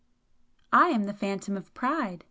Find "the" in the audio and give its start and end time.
1.03-1.13